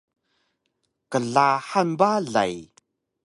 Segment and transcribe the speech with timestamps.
[1.11, 2.55] Qlahang balay!